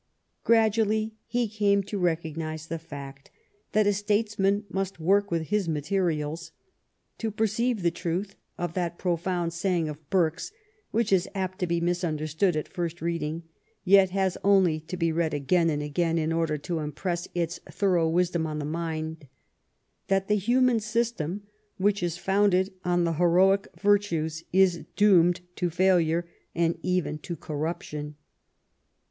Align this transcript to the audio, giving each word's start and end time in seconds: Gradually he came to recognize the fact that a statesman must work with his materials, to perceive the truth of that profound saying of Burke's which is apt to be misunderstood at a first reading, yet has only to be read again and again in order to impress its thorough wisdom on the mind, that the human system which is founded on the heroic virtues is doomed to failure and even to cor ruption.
Gradually 0.43 1.13
he 1.27 1.47
came 1.47 1.83
to 1.83 1.99
recognize 1.99 2.65
the 2.65 2.79
fact 2.79 3.29
that 3.73 3.85
a 3.85 3.93
statesman 3.93 4.63
must 4.67 4.99
work 4.99 5.29
with 5.29 5.49
his 5.49 5.69
materials, 5.69 6.51
to 7.19 7.29
perceive 7.29 7.83
the 7.83 7.91
truth 7.91 8.35
of 8.57 8.73
that 8.73 8.97
profound 8.97 9.53
saying 9.53 9.87
of 9.87 10.09
Burke's 10.09 10.51
which 10.89 11.13
is 11.13 11.29
apt 11.35 11.59
to 11.59 11.67
be 11.67 11.79
misunderstood 11.79 12.55
at 12.55 12.67
a 12.67 12.71
first 12.71 12.99
reading, 12.99 13.43
yet 13.83 14.09
has 14.09 14.39
only 14.43 14.79
to 14.79 14.97
be 14.97 15.11
read 15.11 15.35
again 15.35 15.69
and 15.69 15.83
again 15.83 16.17
in 16.17 16.33
order 16.33 16.57
to 16.57 16.79
impress 16.79 17.27
its 17.35 17.59
thorough 17.71 18.09
wisdom 18.09 18.47
on 18.47 18.57
the 18.57 18.65
mind, 18.65 19.27
that 20.07 20.27
the 20.27 20.35
human 20.35 20.79
system 20.79 21.43
which 21.77 22.01
is 22.01 22.17
founded 22.17 22.73
on 22.83 23.03
the 23.03 23.13
heroic 23.13 23.67
virtues 23.79 24.45
is 24.51 24.83
doomed 24.95 25.41
to 25.55 25.69
failure 25.69 26.27
and 26.55 26.79
even 26.81 27.19
to 27.19 27.35
cor 27.35 27.59
ruption. 27.59 28.15